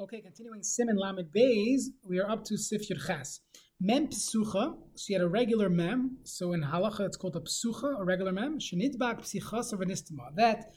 Okay, 0.00 0.22
continuing 0.22 0.62
Siman 0.62 0.96
Lamed 0.96 1.30
Bays, 1.32 1.90
we 2.08 2.18
are 2.18 2.28
up 2.28 2.44
to 2.44 2.56
Sif 2.56 2.88
Yud 2.88 3.06
Ches. 3.06 3.40
Mem 3.78 4.08
Psucha, 4.08 4.74
so 4.94 5.04
you 5.08 5.16
had 5.16 5.22
a 5.22 5.28
regular 5.28 5.68
mem, 5.68 6.16
so 6.24 6.54
in 6.54 6.62
Halacha 6.62 7.00
it's 7.00 7.18
called 7.18 7.36
a 7.36 7.40
Psucha, 7.40 8.00
a 8.00 8.04
regular 8.04 8.32
mem, 8.32 8.58
Shenidbak 8.58 9.20
Psichas 9.20 9.74
Avanistama. 9.74 10.34
That 10.34 10.72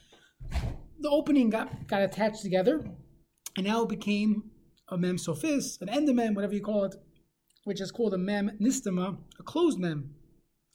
the 1.00 1.10
opening 1.10 1.50
got, 1.50 1.88
got 1.88 2.02
attached 2.02 2.42
together, 2.42 2.86
and 3.56 3.66
now 3.66 3.84
it 3.84 3.90
became 3.90 4.52
a 4.90 4.98
mem 4.98 5.16
sophis, 5.16 5.82
an 5.82 5.88
endemem, 5.88 6.36
whatever 6.36 6.54
you 6.54 6.62
call 6.62 6.84
it, 6.84 6.96
which 7.64 7.80
is 7.80 7.92
called 7.92 8.14
a 8.14 8.18
mem 8.18 8.52
nistama, 8.62 9.18
a 9.40 9.44
closed 9.44 9.80
mem. 9.80 10.14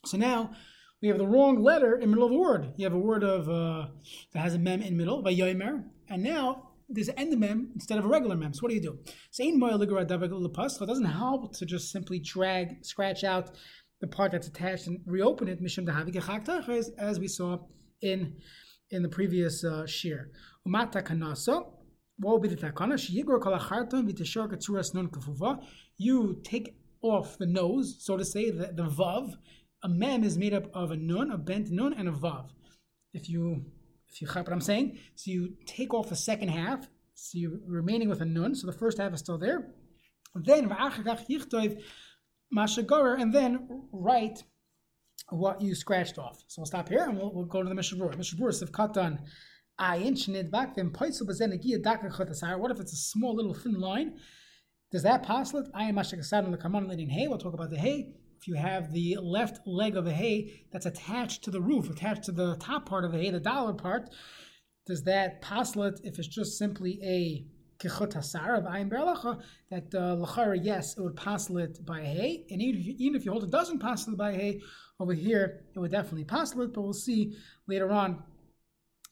So 0.07 0.17
now 0.17 0.53
we 1.03 1.09
have 1.09 1.19
the 1.19 1.27
wrong 1.27 1.63
letter 1.63 1.95
in 1.95 2.01
the 2.01 2.07
middle 2.07 2.25
of 2.25 2.33
the 2.33 2.39
word. 2.39 2.73
You 2.79 2.87
have 2.87 2.95
a 2.95 2.99
word 2.99 3.23
of 3.23 3.51
uh, 3.51 3.89
that 4.33 4.41
has 4.41 4.55
a 4.55 4.59
mem 4.59 4.81
in 4.81 4.95
the 4.95 4.99
middle, 4.99 5.23
vayomer, 5.23 5.85
and 6.09 6.23
now 6.23 6.70
there's 6.91 7.09
an 7.09 7.19
end 7.19 7.39
mem 7.39 7.71
instead 7.75 7.99
of 7.99 8.05
a 8.05 8.09
regular 8.09 8.37
mem. 8.37 8.53
So 8.53 8.63
what 8.63 8.71
do 8.71 8.75
you 8.75 8.81
do? 8.81 8.99
It 9.39 10.87
doesn't 10.87 11.05
help 11.05 11.57
to 11.57 11.67
just 11.67 11.91
simply 11.91 12.19
drag, 12.19 12.85
scratch 12.85 13.25
out 13.25 13.51
the 14.01 14.07
part 14.07 14.33
that's 14.33 14.48
attached 14.48 14.87
and 14.87 15.01
reopen 15.07 15.48
it, 15.48 15.59
as 16.98 17.21
we 17.21 17.29
saw 17.29 17.59
in 18.03 18.37
in 18.91 19.03
the 19.03 19.09
previous 19.09 19.62
uh, 19.65 19.87
shir. 19.87 20.31
Umata 20.67 21.03
kanasa. 21.03 21.65
What 22.19 22.33
will 22.33 22.41
be 22.41 22.48
the 22.48 22.57
takana? 22.57 22.98
You 25.97 26.41
take 26.43 26.77
off 27.03 27.39
the 27.39 27.47
nose, 27.47 27.97
so 28.01 28.17
to 28.17 28.25
say, 28.25 28.51
the, 28.51 28.73
the 28.75 28.84
vav. 28.84 29.34
A 29.83 29.89
mem 29.89 30.25
is 30.25 30.37
made 30.37 30.53
up 30.53 30.65
of 30.75 30.91
a 30.91 30.97
nun, 30.97 31.31
a 31.31 31.39
bent 31.39 31.70
nun, 31.70 31.95
and 31.95 32.09
a 32.09 32.12
vav. 32.12 32.51
If 33.15 33.31
you 33.31 33.65
if 34.12 34.20
you 34.20 34.27
what 34.28 34.52
I'm 34.52 34.60
saying, 34.60 34.98
so 35.14 35.30
you 35.30 35.55
take 35.66 35.95
off 35.95 36.09
the 36.09 36.16
second 36.16 36.48
half, 36.48 36.88
so 37.14 37.38
you're 37.38 37.59
remaining 37.66 38.09
with 38.09 38.20
a 38.20 38.24
nun, 38.24 38.55
so 38.55 38.66
the 38.66 38.73
first 38.73 38.98
half 38.98 39.12
is 39.12 39.20
still 39.20 39.38
there. 39.38 39.69
Then 40.34 40.70
and 43.14 43.34
then 43.34 43.69
write 43.92 44.42
what 45.28 45.61
you 45.61 45.75
scratched 45.75 46.19
off. 46.19 46.42
So 46.48 46.61
we'll 46.61 46.67
stop 46.67 46.89
here 46.89 47.05
and 47.05 47.17
we'll, 47.17 47.33
we'll 47.33 47.44
go 47.44 47.62
to 47.62 47.69
the 47.69 47.75
Mishabur. 47.75 48.14
Mishabur 48.17 48.50
is 48.50 48.62
katan. 48.64 49.19
What 52.58 52.70
if 52.70 52.80
it's 52.80 52.92
a 52.92 52.97
small 52.97 53.34
little 53.34 53.55
thin 53.55 53.80
line? 53.80 54.19
Does 54.92 55.02
that 55.05 55.22
pass 55.22 55.55
it? 55.55 55.72
Ayin 55.72 55.95
mashakasan 55.95 56.45
on 56.45 56.50
the 56.50 56.58
kaman 56.58 56.86
leading 56.86 57.08
hay. 57.08 57.28
We'll 57.28 57.39
talk 57.39 57.55
about 57.55 57.70
the 57.70 57.78
hay 57.78 58.12
if 58.41 58.48
you 58.48 58.55
have 58.55 58.91
the 58.92 59.19
left 59.20 59.66
leg 59.66 59.96
of 59.96 60.06
a 60.06 60.12
hay 60.12 60.64
that's 60.72 60.86
attached 60.86 61.44
to 61.44 61.50
the 61.50 61.60
roof, 61.60 61.91
attached 61.91 62.24
to 62.24 62.33
the 62.33 62.56
top 62.56 62.86
part 62.86 63.05
of 63.05 63.12
the 63.12 63.19
hay, 63.19 63.30
the 63.30 63.38
dollar 63.38 63.74
part, 63.74 64.08
does 64.86 65.02
that 65.02 65.42
paslet, 65.42 66.00
if 66.05 66.19
it's 66.19 66.27
just 66.27 66.56
simply 66.56 66.98
a 67.05 67.44
kichut 67.84 68.14
hasar 68.14 68.56
of 68.56 68.64
ayin 68.64 68.91
Biur 68.91 69.14
Halacha, 69.14 69.42
that 69.70 69.94
uh, 69.94 70.16
lachara, 70.16 70.58
yes, 70.61 70.96
it 70.96 71.02
would 71.02 71.16
paslet 71.16 71.84
by 71.84 72.00
hay, 72.00 72.46
and 72.50 72.62
even 72.62 72.80
if, 72.80 72.86
you, 72.86 72.94
even 72.98 73.16
if 73.16 73.27
you 73.27 73.30
hold 73.30 73.44
it 73.44 73.50
doesn't 73.50 73.78
paslet 73.78 74.16
by 74.16 74.33
hay, 74.33 74.62
over 74.98 75.12
here 75.12 75.64
it 75.74 75.78
would 75.78 75.91
definitely 75.91 76.24
paslet, 76.24 76.72
but 76.72 76.80
we'll 76.80 76.94
see 76.94 77.36
later 77.68 77.91
on 77.91 78.22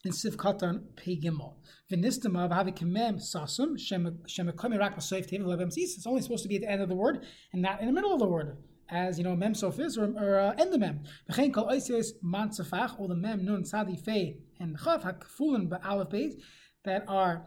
in 0.05 0.11
Sif 0.11 0.37
Katan 0.37 0.81
Pei 0.95 1.19
Gimel. 1.21 1.53
V'nistama 1.91 2.49
v'havi 2.49 2.75
kemem 2.75 3.17
sasum 3.17 3.77
shemekami 3.77 4.79
rak 4.79 4.97
b'soif 4.97 5.27
It's 5.31 6.07
only 6.07 6.21
supposed 6.23 6.41
to 6.41 6.49
be 6.49 6.55
at 6.55 6.61
the 6.61 6.71
end 6.71 6.81
of 6.81 6.89
the 6.89 6.95
word 6.95 7.25
and 7.53 7.61
not 7.61 7.79
in 7.79 7.85
the 7.85 7.93
middle 7.93 8.13
of 8.13 8.19
the 8.19 8.27
word 8.27 8.57
as 8.91 9.17
you 9.17 9.23
know, 9.23 9.35
mem 9.35 9.53
sofis 9.53 9.97
or, 9.97 10.11
or 10.21 10.39
uh, 10.39 10.77
mem. 10.77 11.01
V'chein 11.29 11.53
kol 11.53 11.67
oisios 11.67 12.13
man 12.21 12.51
or 12.97 13.07
the 13.07 13.15
mem 13.15 13.45
nun 13.45 13.65
sadi 13.65 13.95
fe 13.95 14.37
and 14.59 14.77
chav 14.79 15.03
hakfulen 15.03 15.69
ba'alef 15.69 16.11
beis 16.11 16.33
that 16.85 17.03
are 17.07 17.45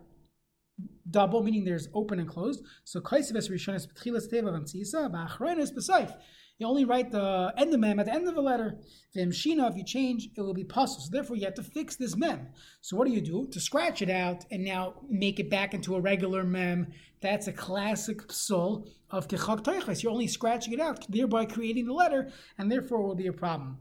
double, 1.10 1.42
meaning 1.42 1.64
there's 1.64 1.88
open 1.94 2.20
and 2.20 2.28
closed. 2.28 2.64
So 2.84 3.00
kaisives 3.00 3.50
rishonis 3.50 3.86
b'tchilas 3.86 4.32
teva 4.32 4.50
v'mtzisa 4.52 5.10
ba'achronis 5.10 5.72
b'saif. 5.74 6.14
You 6.58 6.66
only 6.68 6.84
write 6.84 7.10
the 7.10 7.52
end 7.56 7.74
of 7.74 7.80
mem 7.80 7.98
at 7.98 8.06
the 8.06 8.14
end 8.14 8.28
of 8.28 8.36
a 8.36 8.40
letter. 8.40 8.78
V'imshina, 9.16 9.68
if 9.68 9.76
you 9.76 9.84
change, 9.84 10.28
it 10.36 10.40
will 10.40 10.54
be 10.54 10.64
pasul. 10.64 11.00
So 11.00 11.08
therefore, 11.10 11.36
you 11.36 11.44
have 11.44 11.54
to 11.54 11.62
fix 11.62 11.96
this 11.96 12.16
mem. 12.16 12.48
So 12.80 12.96
what 12.96 13.08
do 13.08 13.12
you 13.12 13.20
do? 13.20 13.48
To 13.50 13.60
scratch 13.60 14.00
it 14.00 14.10
out 14.10 14.44
and 14.50 14.64
now 14.64 14.94
make 15.08 15.40
it 15.40 15.50
back 15.50 15.74
into 15.74 15.96
a 15.96 16.00
regular 16.00 16.44
mem, 16.44 16.92
that's 17.20 17.48
a 17.48 17.52
classic 17.52 18.28
psul 18.28 18.86
of 19.10 19.28
kechak 19.28 19.62
teiches. 19.62 20.02
You're 20.02 20.12
only 20.12 20.28
scratching 20.28 20.72
it 20.72 20.80
out, 20.80 21.04
thereby 21.08 21.46
creating 21.46 21.86
the 21.86 21.94
letter, 21.94 22.30
and 22.58 22.70
therefore 22.70 23.00
it 23.00 23.06
will 23.06 23.14
be 23.16 23.26
a 23.26 23.32
problem. 23.32 23.78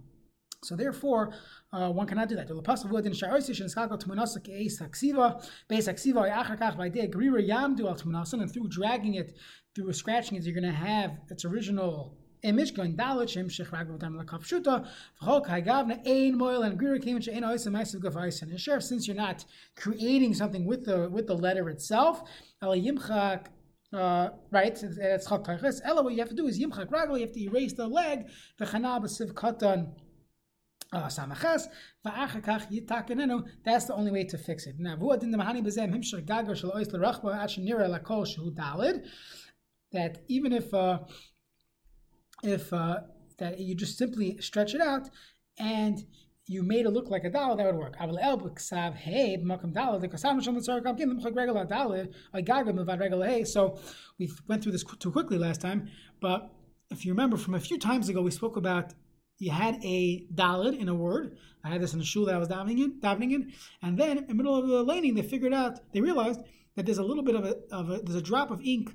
So 0.64 0.76
therefore, 0.76 1.34
uh, 1.74 1.90
one 1.90 2.06
cannot 2.06 2.30
do 2.30 2.36
that. 2.36 2.50
And 8.34 8.54
through 8.54 8.68
dragging 8.70 9.14
it, 9.16 9.34
through 9.74 9.94
scratching 9.94 10.38
it, 10.38 10.44
you're 10.44 10.54
going 10.54 10.72
to 10.72 10.72
have 10.72 11.18
its 11.30 11.46
original 11.46 12.18
image 12.44 12.74
going 12.76 12.96
dalit 12.96 13.30
shem 13.30 13.48
shechrag 13.50 13.88
v'dam 13.88 14.22
lakaf 14.22 14.44
shuta 14.44 14.88
v'chol 15.22 15.46
kaigavna 15.46 16.00
ein 16.08 16.38
moil 16.38 16.64
and 16.64 16.80
grira 16.80 17.02
came 17.02 17.18
into 17.18 17.34
ein 17.34 17.44
oisim 17.44 17.74
ma'isiv 17.74 18.02
gavaisin. 18.02 18.44
And 18.44 18.60
sure, 18.60 18.82
since 18.82 19.08
you're 19.08 19.16
not 19.16 19.46
creating 19.76 20.34
something 20.34 20.66
with 20.66 20.86
the 20.86 21.10
with 21.10 21.28
the 21.28 21.36
letter 21.36 21.70
itself, 21.70 22.24
el 22.62 22.72
yimchak. 22.72 23.48
Uh, 23.94 24.30
right, 24.52 24.82
it's 24.82 25.28
chak 25.28 25.44
tayches. 25.44 25.82
Ella, 25.84 26.02
what 26.02 26.14
you 26.14 26.20
have 26.20 26.30
to 26.30 26.36
do 26.36 26.48
is 26.48 26.58
yimchak 26.58 26.90
ragel. 26.90 27.16
You 27.18 27.26
have 27.26 27.34
to 27.34 27.44
erase 27.44 27.74
the 27.74 27.88
leg. 27.88 28.30
The 28.58 28.66
chanab 28.66 29.04
siv 29.04 29.34
katan 29.34 29.92
uh, 30.94 31.08
samaches 31.08 31.68
va'achakach 32.06 32.72
yitakanenu. 32.72 33.46
That's 33.66 33.86
the 33.86 33.94
only 33.94 34.12
way 34.12 34.24
to 34.24 34.38
fix 34.38 34.66
it. 34.66 34.76
Now, 34.80 34.96
v'uadin 34.96 35.32
the 35.32 35.38
mahani 35.38 35.62
bezem 35.62 35.94
himshach 35.94 36.26
gagar 36.26 36.56
shel 36.56 36.72
ois 36.72 36.92
l'rachba 36.94 37.36
ashenira 37.36 37.90
lakol 37.90 38.26
shehu 38.26 38.56
dalid. 38.56 39.06
That 39.92 40.24
even 40.30 40.54
if 40.54 40.74
uh, 40.74 41.00
if 42.44 42.72
uh, 42.74 43.02
that 43.38 43.60
you 43.60 43.76
just 43.76 43.98
simply 43.98 44.38
stretch 44.40 44.74
it 44.74 44.82
out 44.82 45.10
and 45.58 46.06
you 46.48 46.64
made 46.64 46.86
it 46.86 46.90
look 46.90 47.10
like 47.10 47.24
a 47.24 47.30
dollar, 47.30 47.56
that 47.56 47.66
would 47.66 47.76
work. 47.76 47.96
So 53.48 53.80
we 54.18 54.32
went 54.48 54.64
through 54.64 54.72
this 54.72 54.84
too 55.00 55.12
quickly 55.12 55.38
last 55.38 55.62
time, 55.62 55.90
but 56.20 56.52
if 56.90 57.06
you 57.06 57.14
remember 57.14 57.38
from 57.38 57.56
a 57.56 57.60
few 57.60 57.78
times 57.78 58.10
ago, 58.10 58.22
we 58.22 58.32
spoke 58.32 58.58
about 58.58 58.94
you 59.40 59.50
had 59.50 59.80
a 59.84 60.26
dalid 60.36 60.78
in 60.78 60.88
a 60.90 60.94
word. 60.94 61.38
I 61.64 61.70
had 61.70 61.82
this 61.82 61.94
in 61.94 62.00
the 62.00 62.06
shul 62.06 62.26
that 62.26 62.36
I 62.36 62.38
was 62.38 62.48
davening 62.48 62.80
in, 62.80 63.00
davening 63.00 63.34
in, 63.34 63.54
and 63.82 63.98
then 63.98 64.18
in 64.18 64.28
the 64.28 64.34
middle 64.34 64.56
of 64.56 64.68
the 64.68 64.84
laning, 64.84 65.16
they 65.16 65.24
figured 65.24 65.54
out, 65.54 65.80
they 65.94 66.02
realized 66.02 66.42
that 66.76 66.86
there's 66.86 67.00
a 67.00 67.04
little 67.04 67.24
bit 67.24 67.36
of 67.36 67.46
a, 67.46 67.56
of 67.72 67.90
a 67.90 68.02
there's 68.02 68.16
a 68.16 68.22
drop 68.22 68.52
of 68.52 68.62
ink 68.62 68.94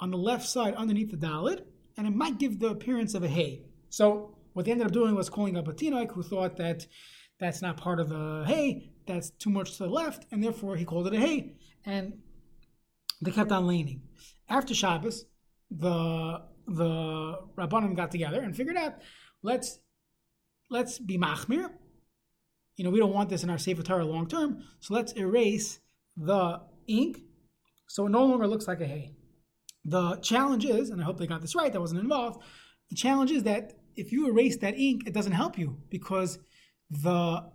on 0.00 0.10
the 0.10 0.16
left 0.16 0.48
side 0.48 0.74
underneath 0.74 1.10
the 1.10 1.16
dalid, 1.16 1.64
and 1.96 2.06
it 2.06 2.14
might 2.14 2.38
give 2.38 2.58
the 2.58 2.68
appearance 2.68 3.14
of 3.14 3.22
a 3.22 3.28
hay. 3.28 3.62
So 3.88 4.36
what 4.52 4.64
they 4.64 4.72
ended 4.72 4.86
up 4.86 4.92
doing 4.92 5.14
was 5.14 5.28
calling 5.28 5.56
up 5.56 5.68
a 5.68 5.72
tinoik 5.72 6.12
who 6.12 6.22
thought 6.22 6.56
that 6.56 6.86
that's 7.38 7.62
not 7.62 7.76
part 7.76 8.00
of 8.00 8.08
the 8.08 8.44
hay, 8.46 8.90
that's 9.06 9.30
too 9.30 9.50
much 9.50 9.76
to 9.76 9.84
the 9.84 9.90
left, 9.90 10.26
and 10.30 10.42
therefore 10.42 10.76
he 10.76 10.84
called 10.84 11.06
it 11.06 11.14
a 11.14 11.18
hay. 11.18 11.56
And 11.84 12.18
they 13.20 13.30
kept 13.30 13.52
on 13.52 13.66
laning. 13.66 14.02
After 14.48 14.74
Shabbos, 14.74 15.26
the 15.70 16.42
the 16.66 17.38
Rabbanim 17.58 17.94
got 17.94 18.10
together 18.10 18.40
and 18.40 18.56
figured 18.56 18.76
out 18.76 18.94
let's 19.42 19.78
let's 20.70 20.98
be 20.98 21.18
machmir. 21.18 21.70
You 22.76 22.84
know, 22.84 22.90
we 22.90 22.98
don't 22.98 23.12
want 23.12 23.28
this 23.28 23.42
in 23.44 23.50
our 23.50 23.58
Sefer 23.58 23.82
Torah 23.82 24.04
long 24.04 24.26
term, 24.26 24.64
so 24.80 24.94
let's 24.94 25.12
erase 25.12 25.80
the 26.16 26.60
ink 26.86 27.18
so 27.88 28.06
it 28.06 28.10
no 28.10 28.24
longer 28.24 28.46
looks 28.46 28.66
like 28.66 28.80
a 28.80 28.86
hay. 28.86 29.12
The 29.84 30.16
challenge 30.16 30.64
is, 30.64 30.90
and 30.90 31.00
I 31.00 31.04
hope 31.04 31.18
they 31.18 31.26
got 31.26 31.42
this 31.42 31.54
right, 31.54 31.72
that 31.72 31.80
wasn't 31.80 32.00
involved. 32.00 32.42
The 32.90 32.96
challenge 32.96 33.30
is 33.30 33.42
that 33.42 33.74
if 33.96 34.12
you 34.12 34.28
erase 34.28 34.56
that 34.58 34.78
ink, 34.78 35.02
it 35.06 35.14
doesn't 35.14 35.32
help 35.32 35.58
you 35.58 35.78
because 35.90 36.38
the 36.90 37.50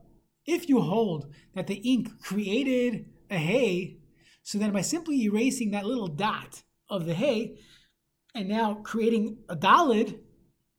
if 0.45 0.67
you 0.67 0.81
hold 0.81 1.31
that 1.53 1.67
the 1.67 1.75
ink 1.75 2.21
created 2.21 3.05
a 3.29 3.37
hay, 3.37 3.97
so 4.41 4.57
then 4.57 4.71
by 4.71 4.81
simply 4.81 5.21
erasing 5.23 5.71
that 5.71 5.85
little 5.85 6.07
dot 6.07 6.63
of 6.89 7.05
the 7.05 7.13
hay 7.13 7.59
and 8.33 8.47
now 8.47 8.75
creating 8.75 9.37
a 9.47 9.55
dalid, 9.55 10.19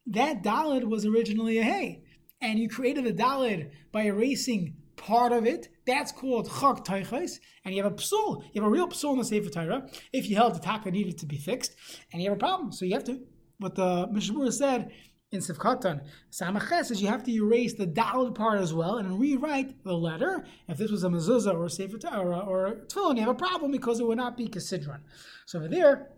that 0.07 0.43
dalid 0.43 0.85
was 0.85 1.07
originally 1.07 1.59
a 1.59 1.63
hay. 1.63 2.03
And 2.41 2.59
you 2.59 2.69
created 2.69 3.07
a 3.07 3.13
dalid 3.13 3.71
by 3.93 4.05
erasing 4.05 4.77
part 5.00 5.32
of 5.32 5.47
it. 5.47 5.69
That's 5.87 6.12
called 6.12 6.49
chag 6.49 6.85
taichais, 6.85 7.41
and 7.64 7.75
you 7.75 7.82
have 7.82 7.93
a 7.93 7.97
psul. 7.97 8.44
You 8.52 8.62
have 8.62 8.69
a 8.69 8.70
real 8.70 8.88
psul 8.88 9.12
in 9.12 9.19
the 9.19 9.25
Sefer 9.25 9.50
Torah. 9.50 9.88
If 10.12 10.29
you 10.29 10.37
held 10.37 10.55
the 10.55 10.61
taka 10.61 10.91
needed 10.91 11.19
to 11.19 11.26
be 11.26 11.38
fixed, 11.38 11.75
and 12.12 12.23
you 12.23 12.29
have 12.29 12.38
a 12.38 12.41
problem, 12.41 12.70
so 12.73 12.85
you 12.85 12.94
have 12.94 13.05
to. 13.05 13.20
What 13.58 13.75
the 13.75 14.08
Mishnah 14.11 14.35
Berurah 14.35 14.52
said 14.52 14.91
in 15.32 15.41
Sifkatan, 15.41 16.00
Samaches 16.31 16.91
is 16.91 17.02
you 17.02 17.08
have 17.08 17.23
to 17.25 17.32
erase 17.32 17.75
the 17.75 17.87
dalad 17.87 18.35
part 18.35 18.61
as 18.61 18.73
well 18.73 18.97
and 18.97 19.20
rewrite 19.20 19.85
the 19.85 19.93
letter. 19.93 20.44
If 20.69 20.79
this 20.79 20.91
was 20.91 21.05
a 21.05 21.08
mezuzah 21.08 21.55
or 21.55 21.67
a 21.67 21.70
Sefer 21.70 21.99
Torah 21.99 22.41
or, 22.41 22.43
or 22.43 22.67
a 22.67 22.76
tefillin, 22.76 23.17
you 23.17 23.23
have 23.23 23.31
a 23.31 23.35
problem 23.35 23.70
because 23.70 24.00
it 24.00 24.06
would 24.06 24.17
not 24.17 24.37
be 24.37 24.49
kasidron. 24.49 25.00
So 25.47 25.58
over 25.58 25.69
there, 25.69 26.08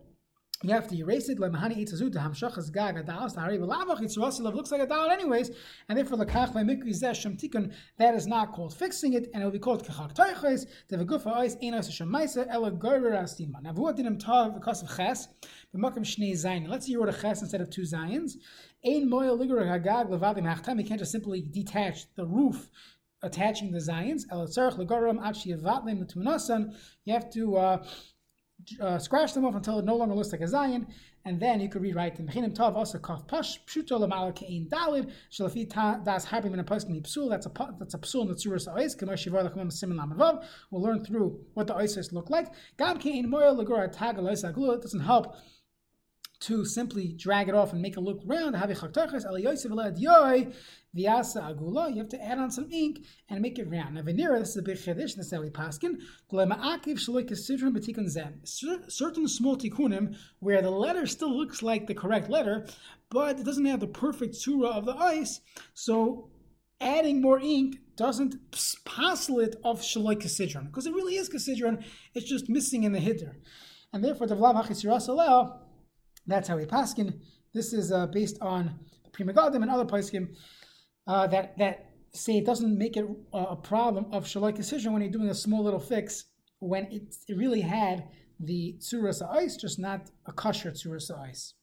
you 0.62 0.70
have 0.72 0.88
to 0.88 0.96
erase 0.96 1.28
it. 1.28 1.38
Lemahani 1.38 1.78
itzazut 1.78 2.14
hamshachas 2.14 2.70
gag 2.70 3.04
adalas 3.04 3.34
tahari 3.34 3.58
b'lavach 3.58 4.00
itzrasilav 4.00 4.54
looks 4.54 4.70
like 4.70 4.80
a 4.80 4.86
dal 4.86 5.10
anyways, 5.10 5.50
and 5.88 5.98
therefore 5.98 6.16
the 6.16 6.26
kach 6.26 6.52
by 6.54 6.62
mikri 6.62 6.90
zeh 6.90 7.14
shem 7.14 7.36
tikun 7.36 7.72
that 7.98 8.14
is 8.14 8.26
not 8.26 8.52
called 8.52 8.74
fixing 8.74 9.14
it, 9.14 9.28
and 9.34 9.42
it 9.42 9.44
will 9.44 9.52
be 9.52 9.58
called 9.58 9.84
kachak 9.84 10.14
toiches 10.14 10.66
devagufa 10.90 11.36
ois 11.36 11.56
enos 11.62 11.90
shemaisa 11.90 12.46
ela 12.48 12.70
gorer 12.70 13.12
astima. 13.12 13.60
Now 13.62 13.72
v'uat 13.72 13.98
dinim 13.98 14.18
tav 14.18 14.54
because 14.54 14.82
of 14.82 14.96
ches 14.96 15.28
b'makam 15.74 16.04
shnei 16.04 16.32
zayin. 16.32 16.68
Let's 16.68 16.86
say 16.86 16.92
you 16.92 17.00
wrote 17.02 17.14
a 17.14 17.20
ches 17.20 17.42
instead 17.42 17.60
of 17.60 17.70
two 17.70 17.82
zayins. 17.82 18.32
Ein 18.86 19.08
moya 19.08 19.30
ligur 19.30 19.62
hagag 19.64 20.08
levadim 20.10 20.44
hachtam. 20.44 20.78
You 20.78 20.84
can't 20.84 21.00
just 21.00 21.12
simply 21.12 21.42
detach 21.42 22.06
the 22.14 22.26
roof 22.26 22.70
attaching 23.22 23.72
the 23.72 23.78
zayins. 23.78 24.22
El 24.30 24.46
tzarich 24.46 24.78
legoram 24.78 25.20
achi 25.24 25.52
yevatlem 25.52 26.04
letunasan. 26.04 26.74
You 27.04 27.14
have 27.14 27.30
to. 27.30 27.56
Uh, 27.56 27.84
uh, 28.80 28.98
scratch 28.98 29.34
them 29.34 29.44
off 29.44 29.54
until 29.54 29.78
it 29.78 29.84
no 29.84 29.96
longer 29.96 30.14
looks 30.14 30.32
like 30.32 30.40
a 30.40 30.44
zayin, 30.44 30.86
and 31.24 31.40
then 31.40 31.60
you 31.60 31.68
could 31.68 31.82
rewrite 31.82 32.16
them. 32.16 32.26
Mechinim 32.28 32.54
tov 32.54 32.74
also 32.74 32.98
kaf 32.98 33.26
pash 33.26 33.64
pshuto 33.64 33.98
dalid 34.68 35.10
das 36.04 36.24
a 36.60 36.64
psul. 37.02 37.30
That's 37.30 37.46
a 37.46 37.52
that's 37.78 37.94
a 37.94 37.98
psul 37.98 38.22
in 38.22 38.28
the 38.28 38.34
tzuras 38.34 38.68
ois. 38.68 38.96
Shivar 38.96 39.72
simin 39.72 39.98
lamavav. 39.98 40.44
We'll 40.70 40.82
learn 40.82 41.04
through 41.04 41.40
what 41.54 41.66
the 41.66 41.74
oises 41.74 42.12
look 42.12 42.30
like. 42.30 42.48
Gam 42.78 42.98
kein 42.98 43.28
moya 43.28 43.54
lagura 43.54 43.90
tag 43.90 44.18
It 44.18 44.82
doesn't 44.82 45.00
help 45.00 45.36
to 46.42 46.64
simply 46.64 47.12
drag 47.12 47.48
it 47.48 47.54
off 47.54 47.72
and 47.72 47.80
make 47.80 47.96
it 47.96 48.00
look 48.00 48.20
round. 48.24 48.54
You 48.54 48.60
have 48.60 48.68
to 52.08 52.22
add 52.22 52.38
on 52.38 52.50
some 52.50 52.70
ink 52.70 53.04
and 53.28 53.40
make 53.40 53.58
it 53.58 53.70
round. 53.70 53.94
Now, 53.94 54.02
veneer, 54.02 54.38
this 54.38 54.50
is 54.50 54.56
a 54.58 54.62
big 54.62 54.76
chiddush, 54.76 55.14
this 55.14 55.26
is 55.26 55.30
how 55.32 55.40
we 55.40 55.50
paskin. 55.50 56.00
Certain 58.44 59.28
small 59.28 59.56
tikkunim 59.56 60.16
where 60.40 60.60
the 60.60 60.70
letter 60.70 61.06
still 61.06 61.34
looks 61.36 61.62
like 61.62 61.86
the 61.86 61.94
correct 61.94 62.28
letter, 62.28 62.66
but 63.10 63.38
it 63.38 63.44
doesn't 63.44 63.64
have 63.64 63.80
the 63.80 63.86
perfect 63.86 64.34
surah 64.34 64.76
of 64.76 64.84
the 64.84 64.96
ice, 64.96 65.40
so 65.74 66.28
adding 66.80 67.20
more 67.20 67.38
ink 67.38 67.76
doesn't 67.94 68.36
passel 68.84 69.38
it 69.38 69.54
of 69.62 69.80
shaloi 69.80 70.16
kasidron, 70.16 70.66
because 70.66 70.86
it 70.86 70.94
really 70.94 71.16
is 71.16 71.28
kasidron, 71.28 71.84
it's 72.14 72.28
just 72.28 72.48
missing 72.48 72.84
in 72.84 72.92
the 72.92 72.98
hitter. 72.98 73.36
And 73.92 74.02
therefore, 74.02 74.26
the 74.26 74.34
Vlav 74.34 74.56
Hachisiras 74.64 75.06
that's 76.26 76.48
how 76.48 76.56
we 76.56 76.64
paskin. 76.64 77.20
This 77.52 77.72
is 77.72 77.92
uh, 77.92 78.06
based 78.06 78.38
on 78.40 78.78
the 79.04 79.10
Pri 79.10 79.24
Megadim 79.24 79.62
and 79.62 79.70
other 79.70 79.84
poskim 79.84 80.34
uh, 81.06 81.26
that 81.28 81.58
that 81.58 81.90
say 82.14 82.38
it 82.38 82.46
doesn't 82.46 82.76
make 82.76 82.96
it 82.96 83.06
a 83.32 83.56
problem 83.56 84.06
of 84.12 84.24
shaloi 84.24 84.54
decision 84.54 84.92
when 84.92 85.02
you're 85.02 85.10
doing 85.10 85.30
a 85.30 85.34
small 85.34 85.62
little 85.62 85.80
fix 85.80 86.24
when 86.58 86.84
it, 86.92 87.16
it 87.26 87.36
really 87.36 87.60
had 87.60 88.04
the 88.38 88.76
tzuras 88.78 89.22
ice, 89.34 89.56
just 89.56 89.78
not 89.78 90.10
a 90.26 90.32
kosher 90.32 90.70
tzuras 90.70 91.10
ice. 91.10 91.54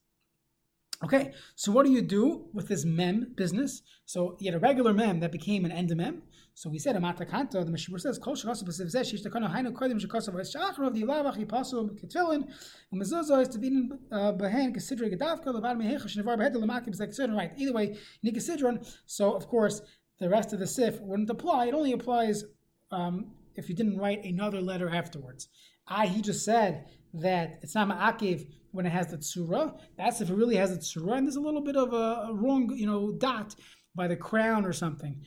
Okay, 1.02 1.32
so 1.56 1.72
what 1.72 1.86
do 1.86 1.92
you 1.94 2.02
do 2.02 2.50
with 2.54 2.68
this 2.68 2.84
mem 2.84 3.32
business? 3.36 3.84
So 4.06 4.36
you 4.40 4.52
had 4.52 4.56
a 4.56 4.60
regular 4.60 4.94
mem 4.94 5.22
that 5.22 5.32
became 5.32 5.64
an 5.64 5.72
endemem. 5.72 6.22
So 6.56 6.70
we 6.70 6.78
said 6.78 6.98
a 6.98 7.00
matakanta. 7.00 7.66
The 7.66 7.72
Mishmur 7.72 8.02
says 8.02 8.18
kol 8.18 8.36
shachas 8.36 8.66
b'siv 8.66 8.94
zeh 8.94 9.10
shish 9.10 9.24
tekano 9.24 9.50
hainu 9.50 9.72
kodim 9.72 9.98
shachas 9.98 10.28
v'es 10.28 10.54
shachar 10.54 10.86
of 10.86 10.94
the 10.94 11.04
lavach 11.04 11.38
yipasu 11.38 11.98
ketfilin 12.02 12.52
and 12.92 13.02
mezuzah 13.02 13.44
is 13.44 13.48
to 13.48 13.98
uh, 14.12 14.34
behen 14.34 14.74
considering 14.74 15.18
gedavka 15.18 15.46
levad 15.46 15.78
mehecha 15.82 16.04
shnevar 16.04 16.38
behed 16.38 16.54
lemakim 16.54 16.94
certain 16.94 17.34
right. 17.34 17.54
Either 17.56 17.72
way, 17.72 17.96
you 18.22 18.32
need. 18.34 18.88
So 19.06 19.32
of 19.32 19.48
course 19.48 19.82
the 20.20 20.28
rest 20.28 20.52
of 20.52 20.60
the 20.60 20.68
sif 20.68 21.00
wouldn't 21.00 21.30
apply. 21.30 21.68
It 21.68 21.74
only 21.74 21.94
applies 21.94 22.44
um, 22.92 23.32
if 23.56 23.70
you 23.70 23.76
didn't 23.76 23.98
write 23.98 24.26
another 24.26 24.62
letter 24.62 24.90
afterwards. 24.90 25.48
I 25.90 26.06
he 26.08 26.22
just 26.22 26.46
said 26.46 26.86
that 27.16 27.60
it's 27.62 27.76
not 27.76 27.90
ma'akiv 27.90 28.48
when 28.72 28.86
it 28.86 28.92
has 28.92 29.08
the 29.08 29.18
tsura. 29.18 29.80
That's 29.98 30.22
if 30.22 30.30
it 30.30 30.36
really 30.36 30.56
has 30.56 30.72
the 30.72 30.78
tsura, 30.78 31.18
and 31.18 31.26
there's 31.26 31.36
a 31.36 31.42
little 31.42 31.62
bit 31.62 31.76
of 31.76 31.94
a, 31.94 32.28
a 32.30 32.34
wrong, 32.34 32.72
you 32.76 32.86
know, 32.86 33.12
dot 33.12 33.56
by 33.96 34.08
the 34.08 34.16
crown 34.16 34.66
or 34.66 34.74
something 34.74 35.22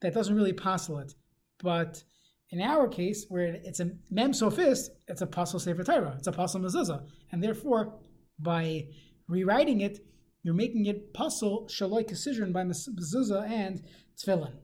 that 0.00 0.14
doesn't 0.14 0.34
really 0.34 0.52
passel 0.52 0.98
it. 0.98 1.14
But 1.62 2.02
in 2.50 2.60
our 2.60 2.88
case, 2.88 3.26
where 3.28 3.58
it's 3.64 3.80
a 3.80 3.90
mem 4.10 4.32
sofis, 4.32 4.88
it's 5.08 5.20
a 5.20 5.26
pasul 5.26 5.60
sefer 5.60 5.82
Torah, 5.82 6.14
it's 6.16 6.28
a 6.28 6.32
pasul 6.32 6.60
mezuzah, 6.60 7.04
and 7.32 7.42
therefore, 7.42 7.98
by 8.38 8.86
rewriting 9.28 9.80
it, 9.80 9.98
you're 10.42 10.54
making 10.54 10.86
it 10.86 11.12
pasul 11.12 11.68
shaloi 11.68 12.06
decision 12.06 12.52
by 12.52 12.62
mezuzah 12.62 13.50
and 13.50 13.82
tefillin. 14.16 14.54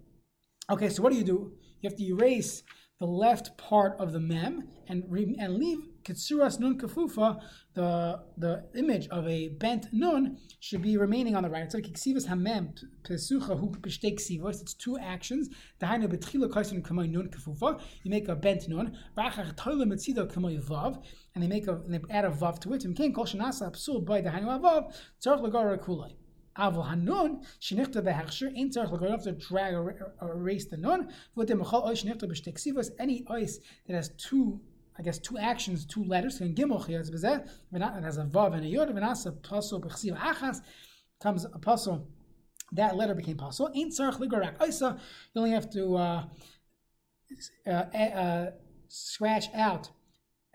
Okay, 0.71 0.89
so 0.89 1.03
what 1.03 1.13
do 1.13 1.19
you 1.19 1.25
do? 1.25 1.53
You 1.81 1.91
have 1.91 1.99
to 1.99 2.05
erase 2.05 2.63
the 3.01 3.07
left 3.07 3.57
part 3.59 3.99
of 3.99 4.13
the 4.13 4.21
mem 4.21 4.69
and 4.87 5.05
re- 5.09 5.37
and 5.39 5.57
leave 5.57 5.79
kitsuras 6.05 6.61
nun 6.61 6.79
kafufa, 6.79 7.41
the 7.75 8.21
the 8.39 8.65
image 8.77 9.09
of 9.09 9.27
a 9.27 9.49
bent 9.49 9.87
nun 9.93 10.39
should 10.61 10.83
be 10.83 10.97
remaining 10.97 11.35
on 11.35 11.43
the 11.43 11.51
right. 11.51 11.71
So 11.73 11.81
kiksivas 11.81 12.29
hamem 12.29 12.79
pesucha 13.03 13.59
hu 13.59 13.71
ksivos. 13.71 14.61
It's 14.61 14.75
two 14.75 14.97
actions. 14.99 15.49
Dahainu 15.81 16.09
betchila 16.09 16.49
kaisin 16.49 16.83
kamay 16.83 17.11
nun 17.11 17.29
kafufa. 17.31 17.81
You 18.05 18.11
make 18.11 18.29
a 18.29 18.37
bent 18.37 18.69
nun. 18.69 18.97
Rachach 19.19 19.57
toile 19.57 19.85
metzido 19.87 20.31
kamay 20.33 20.63
vav, 20.63 21.03
and 21.35 21.43
they 21.43 21.49
make 21.49 21.67
a 21.67 21.75
and 21.75 21.95
they 21.95 22.01
add 22.11 22.25
a 22.25 22.31
vav 22.31 22.61
to 22.61 22.75
it. 22.75 22.85
And 22.85 22.97
ken 22.97 23.13
kol 23.13 23.25
shenasa 23.25 23.73
psul 23.73 24.05
by 24.05 24.23
dahainu 24.23 24.61
avav 24.61 24.95
tzarich 25.21 25.41
lagara 25.41 25.79
kulay. 25.79 26.15
Avol 26.57 26.89
hanun 26.89 27.45
shenichta 27.61 28.03
behechsher 28.03 28.49
ein. 28.57 28.71
You 28.75 29.11
have 29.11 29.23
to 29.25 29.33
drag 29.33 29.75
or 29.75 30.13
erase 30.23 30.67
the 30.67 30.77
nun. 30.77 31.09
V'otem 31.37 31.63
mechal 31.63 31.87
oish 31.87 32.05
shenichta 32.05 32.25
b'shteksivos. 32.25 32.91
Any 32.99 33.25
ice 33.29 33.59
that 33.87 33.95
has 33.95 34.11
two 34.17 34.61
I 34.97 35.03
guess 35.03 35.19
two 35.19 35.37
actions, 35.39 35.85
two 35.85 36.05
letters. 36.05 36.41
And 36.41 36.57
gimel 36.57 36.85
chiyaz 36.87 37.11
b'zeh, 37.11 37.49
it 37.73 38.05
has 38.05 38.19
a 38.19 38.25
vav 38.25 38.55
and 38.55 38.65
a 38.65 38.69
yod. 38.69 38.89
V'nasa 38.91 39.33
pasul 39.43 39.81
b'chsiv 39.83 40.17
achas 40.17 40.61
comes 41.21 41.45
a 41.45 41.59
pasul. 41.59 42.07
That 42.73 42.97
letter 42.97 43.15
became 43.15 43.37
pasul. 43.37 43.71
Ain't 43.75 43.93
tzarich 43.93 44.19
ligarak 44.19 44.67
isa. 44.67 44.99
You 45.35 45.41
only 45.41 45.51
have 45.53 45.71
to 45.71 45.97
uh, 45.97 46.25
uh, 47.67 47.71
uh, 47.71 48.51
scratch 48.89 49.47
out 49.55 49.91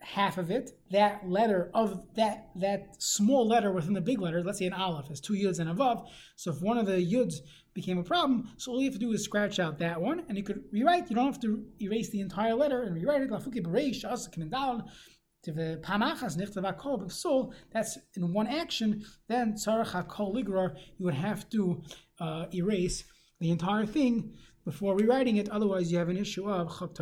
half 0.01 0.37
of 0.37 0.49
it, 0.51 0.71
that 0.91 1.29
letter 1.29 1.69
of 1.73 2.05
that 2.15 2.49
that 2.55 3.01
small 3.01 3.47
letter 3.47 3.71
within 3.71 3.93
the 3.93 4.01
big 4.01 4.21
letter, 4.21 4.43
let's 4.43 4.59
say 4.59 4.65
an 4.65 4.73
aleph 4.73 5.07
has 5.07 5.19
two 5.19 5.33
yuds 5.33 5.59
and 5.59 5.69
a 5.69 5.73
vav. 5.73 6.07
So 6.35 6.51
if 6.51 6.61
one 6.61 6.77
of 6.77 6.85
the 6.85 6.93
yuds 6.93 7.35
became 7.73 7.97
a 7.97 8.03
problem, 8.03 8.49
so 8.57 8.71
all 8.71 8.79
you 8.79 8.85
have 8.85 8.93
to 8.93 8.99
do 8.99 9.11
is 9.11 9.23
scratch 9.23 9.59
out 9.59 9.77
that 9.79 10.01
one, 10.01 10.23
and 10.27 10.37
you 10.37 10.43
could 10.43 10.63
rewrite. 10.71 11.09
You 11.09 11.15
don't 11.15 11.25
have 11.25 11.41
to 11.41 11.65
erase 11.81 12.09
the 12.09 12.21
entire 12.21 12.55
letter 12.55 12.83
and 12.83 12.95
rewrite 12.95 13.21
it. 13.21 13.29
Lafuki 13.29 13.61
bereish 13.61 14.03
coming 14.33 14.49
down. 14.49 14.83
That's 17.71 17.97
in 18.15 18.33
one 18.33 18.47
action. 18.47 19.05
Then. 19.27 19.55
You 19.65 21.05
would 21.05 21.13
have 21.13 21.49
to 21.49 21.83
uh, 22.19 22.45
erase 22.53 23.03
the 23.39 23.51
entire 23.51 23.85
thing 23.85 24.33
before 24.65 24.95
rewriting 24.97 25.37
it. 25.37 25.47
Otherwise, 25.49 25.91
you 25.91 25.97
have 25.97 26.09
an 26.09 26.17
issue 26.17 26.49
of 26.49 26.67
chok 26.77 26.99